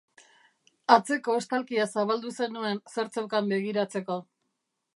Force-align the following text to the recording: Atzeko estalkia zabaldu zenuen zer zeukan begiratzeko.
Atzeko 0.93 1.35
estalkia 1.41 1.85
zabaldu 1.95 2.33
zenuen 2.39 2.81
zer 2.95 3.13
zeukan 3.19 3.53
begiratzeko. 3.55 4.17